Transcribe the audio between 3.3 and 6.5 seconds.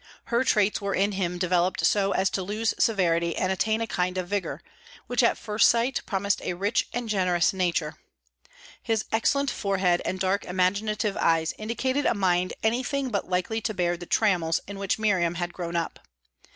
and attain a kind of vigour, which at first sight promised